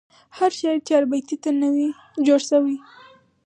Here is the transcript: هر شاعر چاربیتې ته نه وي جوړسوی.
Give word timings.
هر 0.37 0.51
شاعر 0.59 0.79
چاربیتې 0.87 1.35
ته 1.43 1.49
نه 1.61 1.69
وي 1.73 1.87
جوړسوی. 2.25 2.77